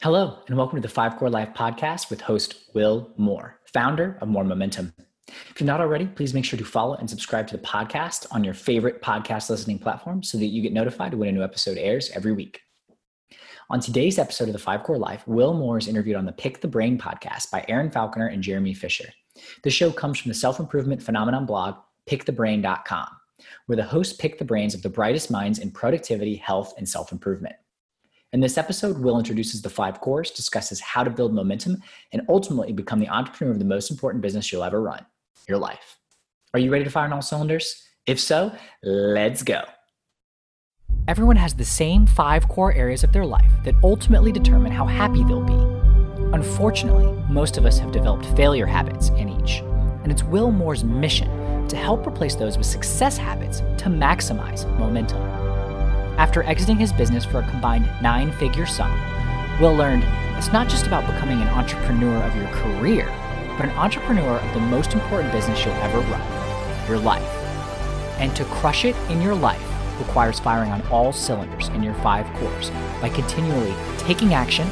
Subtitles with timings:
[0.00, 4.28] Hello, and welcome to the Five Core Life podcast with host Will Moore, founder of
[4.28, 4.94] More Momentum.
[5.26, 8.44] If you're not already, please make sure to follow and subscribe to the podcast on
[8.44, 12.10] your favorite podcast listening platform so that you get notified when a new episode airs
[12.10, 12.60] every week.
[13.70, 16.60] On today's episode of the Five Core Life, Will Moore is interviewed on the Pick
[16.60, 19.08] the Brain podcast by Erin Falconer and Jeremy Fisher.
[19.64, 21.74] The show comes from the self improvement phenomenon blog,
[22.08, 23.08] pickthebrain.com,
[23.66, 27.10] where the hosts pick the brains of the brightest minds in productivity, health, and self
[27.10, 27.56] improvement.
[28.34, 32.74] In this episode, Will introduces the five cores, discusses how to build momentum, and ultimately
[32.74, 35.06] become the entrepreneur of the most important business you'll ever run
[35.48, 35.96] your life.
[36.52, 37.84] Are you ready to fire on all cylinders?
[38.04, 38.52] If so,
[38.82, 39.62] let's go.
[41.06, 45.24] Everyone has the same five core areas of their life that ultimately determine how happy
[45.24, 46.34] they'll be.
[46.34, 49.60] Unfortunately, most of us have developed failure habits in each,
[50.02, 55.47] and it's Will Moore's mission to help replace those with success habits to maximize momentum.
[56.18, 58.90] After exiting his business for a combined nine figure sum,
[59.60, 60.04] Will learned
[60.36, 63.06] it's not just about becoming an entrepreneur of your career,
[63.56, 66.20] but an entrepreneur of the most important business you'll ever run
[66.88, 67.22] your life.
[68.18, 69.62] And to crush it in your life
[70.00, 74.68] requires firing on all cylinders in your five cores by continually taking action,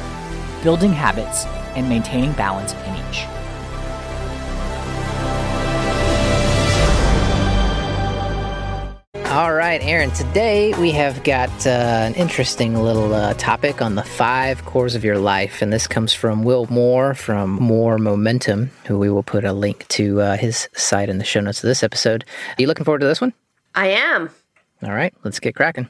[0.63, 1.45] building habits,
[1.77, 3.36] and maintaining balance in each.
[9.37, 10.09] All right, Erin.
[10.09, 15.03] Today we have got uh, an interesting little uh, topic on the five cores of
[15.03, 19.45] your life, and this comes from Will Moore from More Momentum, who we will put
[19.45, 22.25] a link to uh, his site in the show notes of this episode.
[22.49, 23.31] Are you looking forward to this one?
[23.75, 24.31] I am.
[24.81, 25.87] All right, let's get cracking.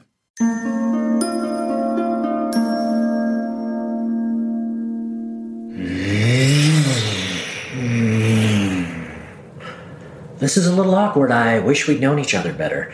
[10.38, 11.30] This is a little awkward.
[11.30, 12.92] I wish we'd known each other better.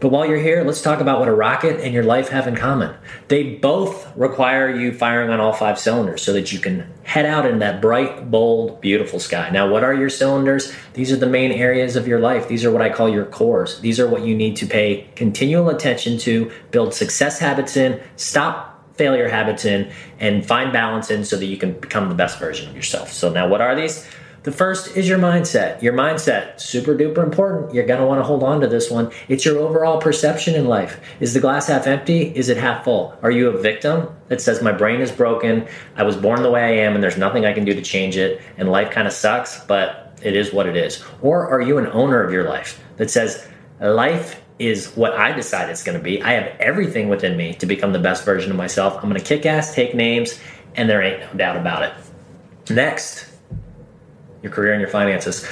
[0.00, 2.54] But while you're here, let's talk about what a rocket and your life have in
[2.54, 2.94] common.
[3.26, 7.44] They both require you firing on all five cylinders so that you can head out
[7.44, 9.50] in that bright, bold, beautiful sky.
[9.50, 10.72] Now, what are your cylinders?
[10.94, 12.46] These are the main areas of your life.
[12.46, 13.80] These are what I call your cores.
[13.80, 18.96] These are what you need to pay continual attention to, build success habits in, stop
[18.96, 19.90] failure habits in,
[20.20, 23.12] and find balance in so that you can become the best version of yourself.
[23.12, 24.06] So, now what are these?
[24.48, 25.82] The first is your mindset.
[25.82, 27.74] Your mindset, super duper important.
[27.74, 29.12] You're going to want to hold on to this one.
[29.28, 31.02] It's your overall perception in life.
[31.20, 32.34] Is the glass half empty?
[32.34, 33.14] Is it half full?
[33.20, 36.62] Are you a victim that says, My brain is broken, I was born the way
[36.62, 39.12] I am, and there's nothing I can do to change it, and life kind of
[39.12, 41.04] sucks, but it is what it is?
[41.20, 43.46] Or are you an owner of your life that says,
[43.82, 46.22] Life is what I decide it's going to be.
[46.22, 48.94] I have everything within me to become the best version of myself.
[48.94, 50.40] I'm going to kick ass, take names,
[50.74, 51.92] and there ain't no doubt about it.
[52.70, 53.28] Next,
[54.42, 55.46] your career and your finances.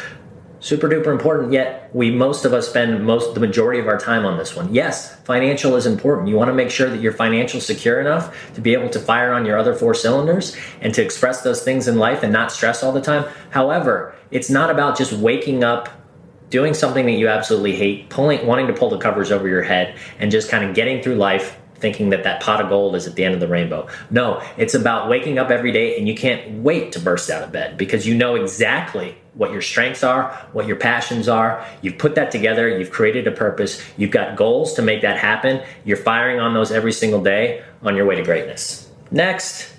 [0.58, 4.24] Super duper important, yet we most of us spend most the majority of our time
[4.24, 4.72] on this one.
[4.72, 6.28] Yes, financial is important.
[6.28, 9.32] You want to make sure that you're financial secure enough to be able to fire
[9.32, 12.82] on your other four cylinders and to express those things in life and not stress
[12.82, 13.26] all the time.
[13.50, 15.90] However, it's not about just waking up
[16.48, 19.96] doing something that you absolutely hate, pulling wanting to pull the covers over your head
[20.18, 23.14] and just kind of getting through life thinking that that pot of gold is at
[23.14, 23.88] the end of the rainbow.
[24.10, 27.52] No, it's about waking up every day and you can't wait to burst out of
[27.52, 31.64] bed because you know exactly what your strengths are, what your passions are.
[31.82, 35.62] You've put that together, you've created a purpose, you've got goals to make that happen.
[35.84, 38.90] You're firing on those every single day on your way to greatness.
[39.10, 39.72] Next,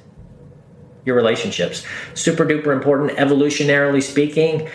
[1.05, 1.83] your relationships.
[2.13, 4.69] Super duper important, evolutionarily speaking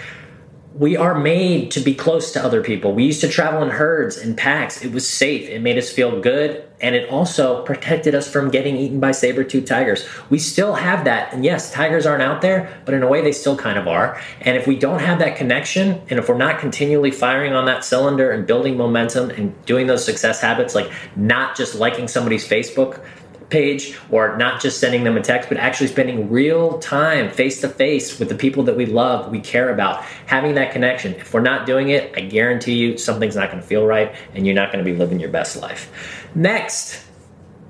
[0.75, 2.95] we are made to be close to other people.
[2.95, 4.83] We used to travel in herds and packs.
[4.83, 5.49] It was safe.
[5.49, 6.65] It made us feel good.
[6.81, 10.07] And it also protected us from getting eaten by saber tooth tigers.
[10.31, 11.33] We still have that.
[11.33, 14.21] And yes, tigers aren't out there, but in a way they still kind of are.
[14.41, 17.85] And if we don't have that connection, and if we're not continually firing on that
[17.85, 23.05] cylinder and building momentum and doing those success habits, like not just liking somebody's Facebook
[23.53, 27.69] page or not just sending them a text, but actually spending real time face to
[27.69, 31.15] face with the people that we love, we care about, having that connection.
[31.15, 34.47] If we're not doing it, I guarantee you something's not going to feel right and
[34.47, 36.27] you're not going to be living your best life.
[36.35, 37.05] Next,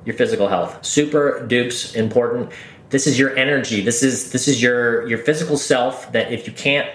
[0.04, 0.84] your physical health.
[0.84, 2.50] Super dupes important.
[2.90, 3.80] This is your energy.
[3.80, 6.88] This is this is your your physical self that if you can't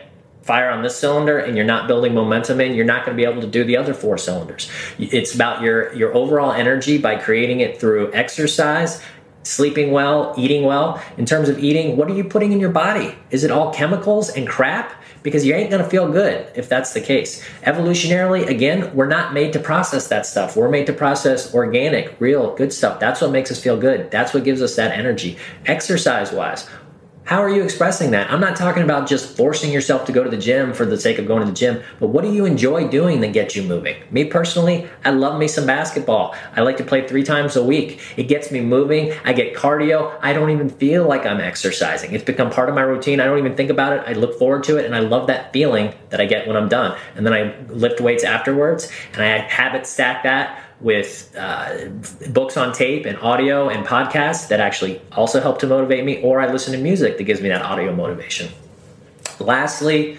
[0.48, 3.30] fire on this cylinder and you're not building momentum in, you're not going to be
[3.30, 4.72] able to do the other four cylinders.
[4.98, 9.02] It's about your your overall energy by creating it through exercise,
[9.44, 11.04] sleeping well, eating well.
[11.18, 13.16] In terms of eating, what are you putting in your body?
[13.30, 14.94] Is it all chemicals and crap?
[15.24, 17.44] Because you ain't gonna feel good if that's the case.
[17.64, 20.56] Evolutionarily, again, we're not made to process that stuff.
[20.56, 23.00] We're made to process organic, real, good stuff.
[23.00, 24.10] That's what makes us feel good.
[24.10, 25.38] That's what gives us that energy.
[25.66, 26.70] Exercise wise,
[27.28, 28.32] How are you expressing that?
[28.32, 31.20] I'm not talking about just forcing yourself to go to the gym for the sake
[31.20, 34.02] of going to the gym, but what do you enjoy doing that gets you moving?
[34.12, 36.34] Me personally, I love me some basketball.
[36.56, 38.00] I like to play three times a week.
[38.16, 39.12] It gets me moving.
[39.26, 40.18] I get cardio.
[40.22, 42.14] I don't even feel like I'm exercising.
[42.14, 43.20] It's become part of my routine.
[43.20, 44.04] I don't even think about it.
[44.08, 46.70] I look forward to it and I love that feeling that I get when I'm
[46.70, 46.98] done.
[47.18, 51.88] And then I lift weights afterwards and I habit stack that with uh,
[52.30, 56.40] books on tape and audio and podcasts that actually also help to motivate me, or
[56.40, 58.50] I listen to music that gives me that audio motivation.
[59.40, 60.18] Lastly,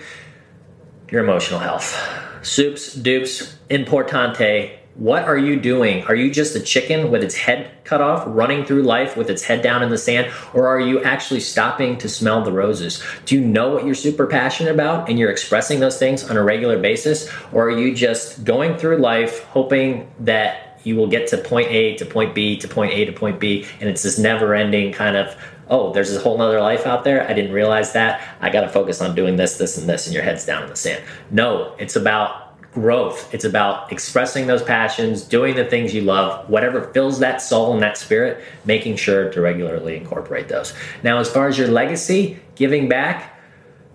[1.11, 1.97] your emotional health.
[2.43, 4.78] Soups, dupes, importante.
[4.99, 6.03] What are you doing?
[6.07, 9.45] Are you just a chicken with its head cut off, running through life with its
[9.45, 10.33] head down in the sand?
[10.55, 13.01] Or are you actually stopping to smell the roses?
[13.25, 16.43] Do you know what you're super passionate about and you're expressing those things on a
[16.43, 17.31] regular basis?
[17.53, 21.97] Or are you just going through life hoping that you will get to point A
[21.99, 25.17] to point B to point A to point B and it's this never ending kind
[25.17, 25.37] of
[25.71, 27.29] oh, there's a whole nother life out there.
[27.29, 28.27] I didn't realize that.
[28.41, 30.71] I got to focus on doing this, this, and this, and your head's down in
[30.71, 31.05] the sand.
[31.31, 33.33] No, it's about growth.
[33.35, 37.83] It's about expressing those passions, doing the things you love, whatever fills that soul and
[37.83, 40.75] that spirit, making sure to regularly incorporate those.
[41.03, 43.39] Now, as far as your legacy, giving back,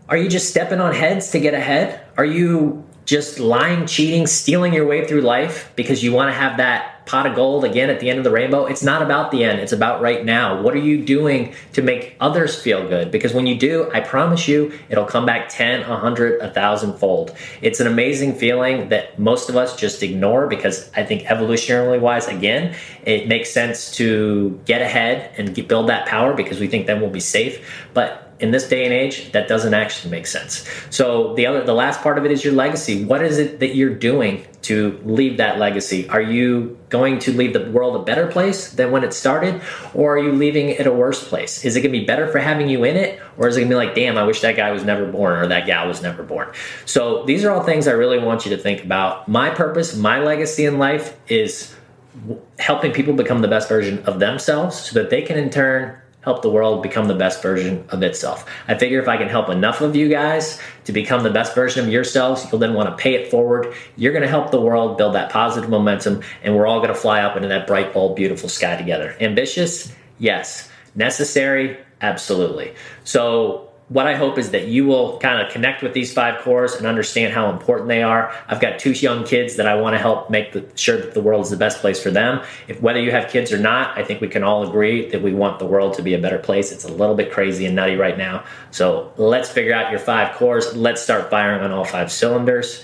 [0.10, 2.02] are you just stepping on heads to get ahead?
[2.18, 6.58] Are you just lying, cheating, stealing your way through life because you want to have
[6.58, 8.66] that pot of gold again at the end of the rainbow.
[8.66, 10.62] It's not about the end, it's about right now.
[10.62, 13.12] What are you doing to make others feel good?
[13.12, 17.36] Because when you do, I promise you, it'll come back 10, 100, 1,000 fold.
[17.62, 22.28] It's an amazing feeling that most of us just ignore because I think evolutionarily wise,
[22.28, 27.02] again, it makes sense to get ahead and build that power because we think then
[27.02, 27.86] we'll be safe.
[27.94, 30.69] But in this day and age, that doesn't actually make sense.
[30.90, 33.06] So the other, the last part of it is your legacy.
[33.06, 36.10] What is it that you're doing to leave that legacy?
[36.10, 39.62] Are you going to leave the world a better place than when it started,
[39.94, 41.63] or are you leaving it a worse place?
[41.63, 43.69] Is it going to be better for having you in it, or is it going
[43.69, 46.01] to be like, damn, I wish that guy was never born or that gal was
[46.01, 46.51] never born?
[46.86, 49.30] So these are all things I really want you to think about.
[49.30, 51.74] My purpose, my legacy in life is
[52.60, 56.42] helping people become the best version of themselves so that they can in turn help
[56.42, 58.50] the world become the best version of itself.
[58.68, 61.86] I figure if I can help enough of you guys to become the best version
[61.86, 63.74] of yourselves, you'll then want to pay it forward.
[63.98, 67.00] You're going to help the world build that positive momentum, and we're all going to
[67.00, 69.16] fly up into that bright, bold, beautiful sky together.
[69.20, 69.94] Ambitious?
[70.18, 70.70] Yes.
[70.96, 71.78] Necessary?
[72.02, 72.74] Absolutely.
[73.04, 76.74] So, what I hope is that you will kind of connect with these five cores
[76.74, 78.34] and understand how important they are.
[78.48, 81.22] I've got two young kids that I want to help make the, sure that the
[81.22, 82.42] world is the best place for them.
[82.68, 85.31] If whether you have kids or not, I think we can all agree that we
[85.31, 86.72] want the world to be a better place.
[86.72, 88.45] It's a little bit crazy and nutty right now.
[88.72, 90.75] So let's figure out your five cores.
[90.75, 92.84] Let's start firing on all five cylinders.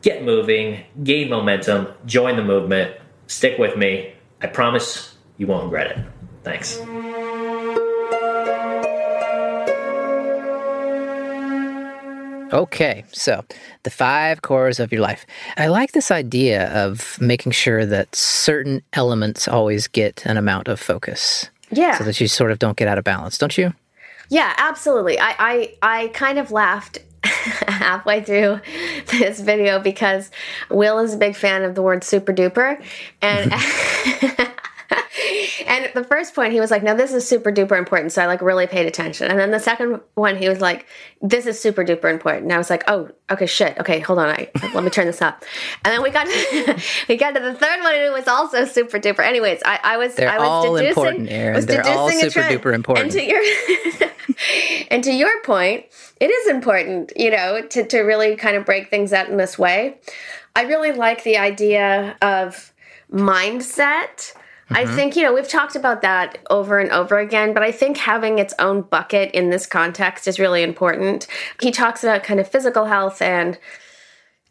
[0.00, 4.14] Get moving, gain momentum, join the movement, stick with me.
[4.40, 5.98] I promise you won't regret it.
[6.44, 6.80] Thanks.
[12.52, 13.44] Okay, so
[13.82, 15.26] the five cores of your life.
[15.56, 20.80] I like this idea of making sure that certain elements always get an amount of
[20.80, 21.50] focus.
[21.70, 21.98] Yeah.
[21.98, 23.74] So that you sort of don't get out of balance, don't you?
[24.28, 25.18] Yeah, absolutely.
[25.18, 28.60] I I, I kind of laughed halfway through
[29.06, 30.30] this video because
[30.70, 32.82] Will is a big fan of the word super duper.
[33.22, 33.52] And
[35.66, 38.26] and the first point he was like, "No, this is super duper important." So I
[38.26, 39.30] like really paid attention.
[39.30, 40.86] And then the second one he was like,
[41.22, 43.78] "This is super duper important." And I was like, "Oh, okay, shit.
[43.78, 44.28] Okay, hold on.
[44.28, 45.44] I, let me turn this up."
[45.84, 48.64] And then we got to, we got to the third one, and it was also
[48.64, 49.20] super duper.
[49.20, 51.56] Anyways, I, I was They're I was all deducing, important, Erin.
[51.56, 53.04] was They're all super duper important.
[53.04, 54.10] And to your
[54.90, 55.86] and to your point,
[56.20, 59.58] it is important, you know, to to really kind of break things out in this
[59.58, 59.98] way.
[60.54, 62.72] I really like the idea of
[63.12, 64.34] mindset.
[64.70, 64.96] I mm-hmm.
[64.96, 68.38] think, you know, we've talked about that over and over again, but I think having
[68.38, 71.28] its own bucket in this context is really important.
[71.60, 73.58] He talks about kind of physical health and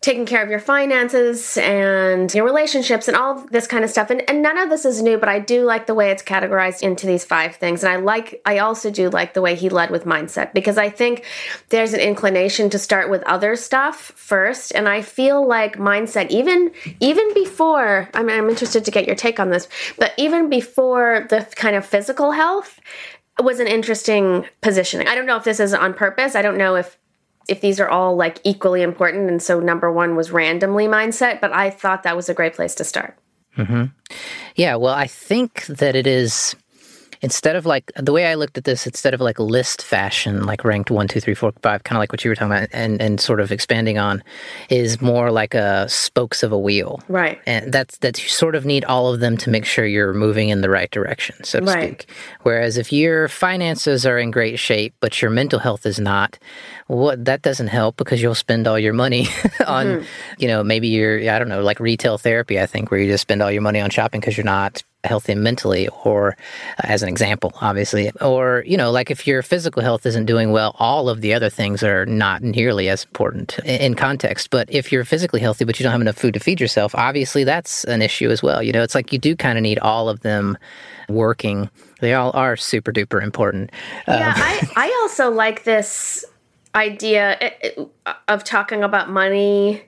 [0.01, 4.11] taking care of your finances and your relationships and all this kind of stuff.
[4.11, 6.83] And, and none of this is new, but I do like the way it's categorized
[6.83, 7.83] into these five things.
[7.83, 10.91] And I like, I also do like the way he led with mindset because I
[10.91, 11.25] think
[11.69, 14.71] there's an inclination to start with other stuff first.
[14.75, 19.15] And I feel like mindset, even, even before, I mean, I'm interested to get your
[19.15, 22.79] take on this, but even before the kind of physical health,
[23.43, 25.07] was an interesting positioning.
[25.07, 26.35] I don't know if this is on purpose.
[26.35, 26.97] I don't know if
[27.47, 31.51] if these are all like equally important and so number one was randomly mindset but
[31.53, 33.17] i thought that was a great place to start.
[33.57, 33.85] Mm-hmm.
[34.55, 36.55] Yeah, well, I think that it is
[37.25, 40.63] instead of like the way I looked at this, instead of like list fashion, like
[40.63, 43.01] ranked one, two, three, four, five, kind of like what you were talking about, and
[43.01, 44.24] and sort of expanding on,
[44.70, 47.39] is more like a spokes of a wheel, Right.
[47.46, 50.50] and that's that you sort of need all of them to make sure you're moving
[50.50, 52.01] in the right direction, so to Right.
[52.01, 52.15] speak.
[52.44, 56.38] Whereas if your finances are in great shape but your mental health is not,
[56.88, 59.27] what that doesn't help because you'll spend all your money
[59.67, 60.03] on, Mm-hmm.
[60.38, 62.60] you know, maybe you're I don't know, like retail therapy.
[62.62, 65.35] I think where you just spend all your money on shopping because you're not healthy
[65.35, 66.35] mentally or
[66.77, 70.51] uh, as an example obviously or you know like if your physical health isn't doing
[70.51, 74.50] well all of the other things are not nearly as important in context.
[74.50, 77.43] But if you're physically healthy but you don't have enough food to feed yourself obviously
[77.43, 78.62] that's an issue as well.
[78.62, 80.57] You know it's like you do kind of need all of them
[81.09, 81.69] working.
[82.01, 83.71] They all are super duper important.
[84.07, 86.25] Yeah, I, I also like this
[86.75, 89.83] idea eh, eh, of talking about money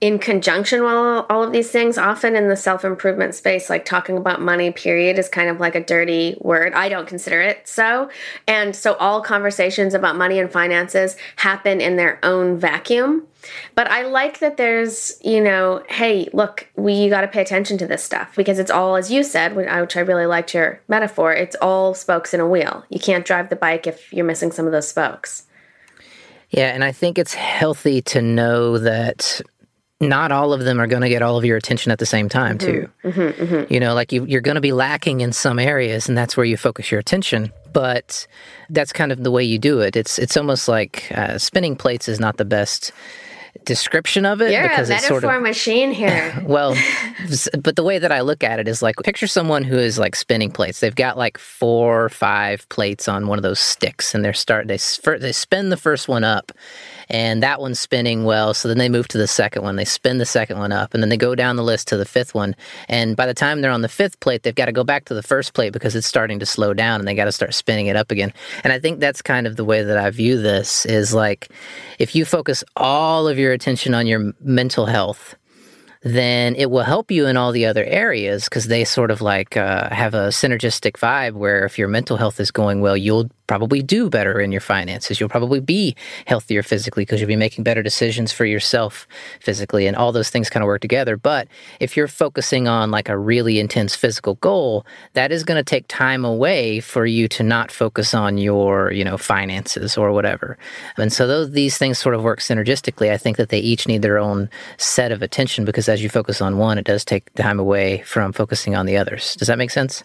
[0.00, 1.98] in conjunction with all, of these things.
[1.98, 5.74] Often in the self improvement space, like talking about money, period, is kind of like
[5.74, 6.72] a dirty word.
[6.72, 8.08] I don't consider it so.
[8.46, 13.26] And so all conversations about money and finances happen in their own vacuum.
[13.74, 17.86] But I like that there's, you know, hey, look, we got to pay attention to
[17.86, 21.32] this stuff because it's all, as you said, which I really liked your metaphor.
[21.32, 22.84] It's all spokes in a wheel.
[22.88, 25.44] You can't drive the bike if you're missing some of those spokes.
[26.50, 29.40] Yeah, and I think it's healthy to know that
[30.00, 32.28] not all of them are going to get all of your attention at the same
[32.28, 32.90] time, mm-hmm, too.
[33.04, 33.72] Mm-hmm, mm-hmm.
[33.72, 36.46] You know, like you, you're going to be lacking in some areas, and that's where
[36.46, 37.52] you focus your attention.
[37.72, 38.26] But
[38.70, 39.96] that's kind of the way you do it.
[39.96, 42.92] It's it's almost like uh, spinning plates is not the best
[43.64, 46.34] description of it You're a because it's metaphor sort of machine here.
[46.46, 46.76] well,
[47.60, 50.16] but the way that I look at it is like picture someone who is like
[50.16, 50.80] spinning plates.
[50.80, 54.68] They've got like four or five plates on one of those sticks, and they're start
[54.68, 54.78] they
[55.18, 56.52] they spin the first one up,
[57.08, 58.54] and that one's spinning well.
[58.54, 59.76] So then they move to the second one.
[59.76, 62.04] They spin the second one up, and then they go down the list to the
[62.04, 62.54] fifth one.
[62.88, 65.14] And by the time they're on the fifth plate, they've got to go back to
[65.14, 67.86] the first plate because it's starting to slow down, and they got to start spinning
[67.86, 68.32] it up again.
[68.64, 71.48] And I think that's kind of the way that I view this is like
[71.98, 75.34] if you focus all of your attention on your mental health
[76.02, 79.56] then it will help you in all the other areas because they sort of like
[79.56, 83.82] uh, have a synergistic vibe where if your mental health is going well, you'll probably
[83.82, 85.18] do better in your finances.
[85.18, 89.08] You'll probably be healthier physically because you'll be making better decisions for yourself
[89.40, 91.16] physically, and all those things kind of work together.
[91.16, 91.48] But
[91.80, 95.88] if you're focusing on like a really intense physical goal, that is going to take
[95.88, 100.56] time away for you to not focus on your, you know, finances or whatever.
[100.96, 103.10] And so those these things sort of work synergistically.
[103.10, 106.40] I think that they each need their own set of attention because as you focus
[106.40, 109.36] on one, it does take time away from focusing on the others.
[109.36, 110.02] Does that make sense?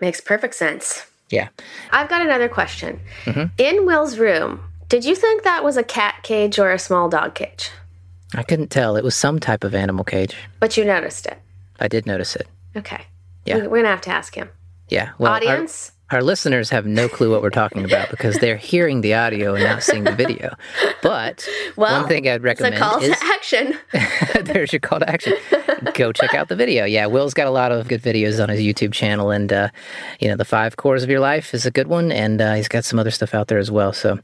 [0.00, 1.04] Makes perfect sense.
[1.30, 1.48] Yeah.
[1.90, 3.00] I've got another question.
[3.24, 3.46] Mm-hmm.
[3.58, 7.34] In Will's room, did you think that was a cat cage or a small dog
[7.34, 7.70] cage?
[8.34, 8.96] I couldn't tell.
[8.96, 10.36] It was some type of animal cage.
[10.60, 11.38] But you noticed it.
[11.80, 12.46] I did notice it.
[12.76, 13.02] Okay.
[13.44, 13.56] Yeah.
[13.56, 14.48] We- We're going to have to ask him.
[14.88, 15.10] Yeah.
[15.18, 15.92] Well, Audience?
[16.10, 19.64] Our, listeners have no clue what we're talking about because they're hearing the audio and
[19.64, 20.54] not seeing the video.
[21.02, 23.78] But Well, one thing I'd It's a recommend call is to action.
[24.44, 25.34] there's your call to action.
[25.94, 26.84] Go check out the video.
[26.84, 29.68] Yeah, Will's got a lot of good videos on his YouTube channel, and uh,
[30.18, 32.68] you know, the five cores of your life is a good one, and uh, he's
[32.68, 33.92] got some other stuff out there as well.
[33.92, 34.18] So.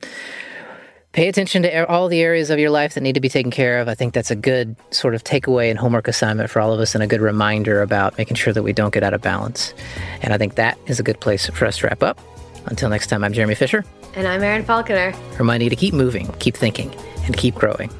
[1.14, 3.78] Pay attention to all the areas of your life that need to be taken care
[3.78, 3.86] of.
[3.86, 6.92] I think that's a good sort of takeaway and homework assignment for all of us,
[6.92, 9.74] and a good reminder about making sure that we don't get out of balance.
[10.22, 12.18] And I think that is a good place for us to wrap up.
[12.66, 13.84] Until next time, I'm Jeremy Fisher,
[14.16, 15.14] and I'm Erin Falconer.
[15.38, 16.92] reminding you to keep moving, keep thinking,
[17.26, 17.90] and keep growing.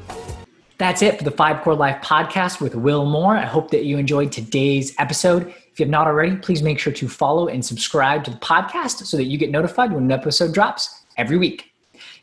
[0.77, 3.37] That's it for the Five Core Life podcast with Will Moore.
[3.37, 5.47] I hope that you enjoyed today's episode.
[5.71, 9.05] If you have not already, please make sure to follow and subscribe to the podcast
[9.05, 11.71] so that you get notified when an episode drops every week.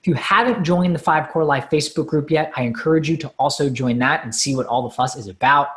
[0.00, 3.28] If you haven't joined the Five Core Life Facebook group yet, I encourage you to
[3.38, 5.68] also join that and see what all the fuss is about.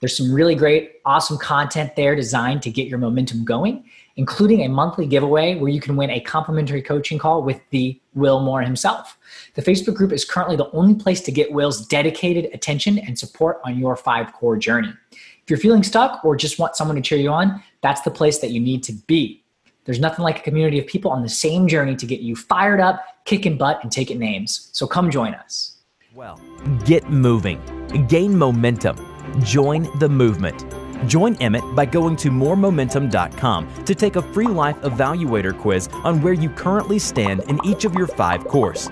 [0.00, 3.84] There's some really great, awesome content there designed to get your momentum going,
[4.16, 8.40] including a monthly giveaway where you can win a complimentary coaching call with the Will
[8.40, 9.18] Moore himself.
[9.54, 13.60] The Facebook group is currently the only place to get Will's dedicated attention and support
[13.62, 14.92] on your five core journey.
[15.12, 18.38] If you're feeling stuck or just want someone to cheer you on, that's the place
[18.38, 19.44] that you need to be.
[19.84, 22.80] There's nothing like a community of people on the same journey to get you fired
[22.80, 24.68] up, kicking butt, and taking names.
[24.72, 25.78] So come join us.
[26.14, 26.40] Well,
[26.84, 27.60] get moving,
[28.08, 28.96] gain momentum,
[29.42, 30.64] join the movement.
[31.06, 36.34] Join Emmett by going to moremomentum.com to take a free life evaluator quiz on where
[36.34, 38.90] you currently stand in each of your five cores.